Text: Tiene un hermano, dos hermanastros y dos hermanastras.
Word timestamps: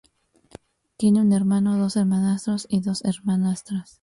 Tiene 0.97 1.21
un 1.21 1.31
hermano, 1.31 1.77
dos 1.77 1.95
hermanastros 1.95 2.65
y 2.71 2.79
dos 2.81 3.05
hermanastras. 3.05 3.99